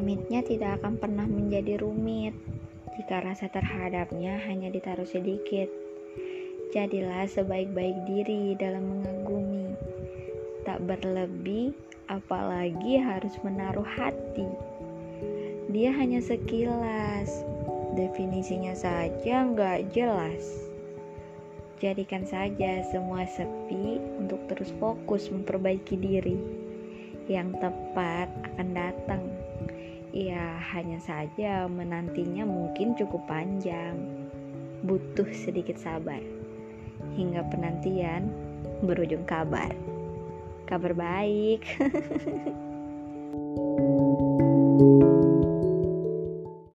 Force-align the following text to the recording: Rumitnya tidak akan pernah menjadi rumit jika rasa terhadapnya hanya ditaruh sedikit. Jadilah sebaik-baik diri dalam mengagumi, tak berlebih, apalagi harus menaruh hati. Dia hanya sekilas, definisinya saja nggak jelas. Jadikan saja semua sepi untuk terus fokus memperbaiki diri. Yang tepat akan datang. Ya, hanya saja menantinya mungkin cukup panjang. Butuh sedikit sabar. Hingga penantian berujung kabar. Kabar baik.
Rumitnya 0.00 0.40
tidak 0.40 0.80
akan 0.80 0.96
pernah 0.96 1.28
menjadi 1.28 1.76
rumit 1.76 2.32
jika 2.96 3.20
rasa 3.20 3.52
terhadapnya 3.52 4.40
hanya 4.48 4.72
ditaruh 4.72 5.04
sedikit. 5.04 5.68
Jadilah 6.72 7.28
sebaik-baik 7.28 8.08
diri 8.08 8.56
dalam 8.56 8.80
mengagumi, 8.80 9.76
tak 10.64 10.80
berlebih, 10.88 11.76
apalagi 12.08 12.96
harus 12.96 13.36
menaruh 13.44 13.84
hati. 13.84 14.48
Dia 15.68 15.92
hanya 15.92 16.24
sekilas, 16.24 17.44
definisinya 17.92 18.72
saja 18.72 19.44
nggak 19.52 19.92
jelas. 19.92 20.64
Jadikan 21.76 22.24
saja 22.24 22.88
semua 22.88 23.28
sepi 23.28 24.00
untuk 24.16 24.40
terus 24.48 24.72
fokus 24.80 25.28
memperbaiki 25.28 26.00
diri. 26.00 26.40
Yang 27.28 27.68
tepat 27.68 28.32
akan 28.48 28.68
datang. 28.72 29.39
Ya, 30.60 30.76
hanya 30.76 31.00
saja 31.00 31.64
menantinya 31.72 32.44
mungkin 32.44 32.92
cukup 32.92 33.24
panjang. 33.24 33.96
Butuh 34.84 35.24
sedikit 35.32 35.80
sabar. 35.80 36.20
Hingga 37.16 37.48
penantian 37.48 38.28
berujung 38.84 39.24
kabar. 39.24 39.72
Kabar 40.68 40.92
baik. 40.92 41.64